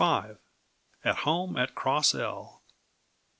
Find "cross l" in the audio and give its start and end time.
1.75-2.63